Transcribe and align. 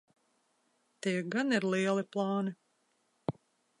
Tie 1.05 1.21
gan 1.35 1.55
ir 1.57 1.67
lieli 1.73 2.07
plāni. 2.17 2.55